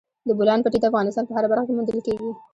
د 0.27 0.29
بولان 0.37 0.59
پټي 0.63 0.79
د 0.81 0.85
افغانستان 0.91 1.23
په 1.27 1.33
هره 1.35 1.47
برخه 1.51 1.65
کې 1.67 1.73
موندل 1.75 1.99
کېږي. 2.07 2.29